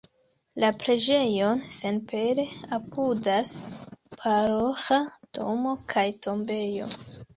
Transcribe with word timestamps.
La 0.61 0.69
preĝejon 0.83 1.59
senpere 1.75 2.45
apudas 2.77 3.51
paroĥa 4.23 4.99
domo 5.41 5.77
kaj 5.93 6.07
tombejo. 6.29 6.91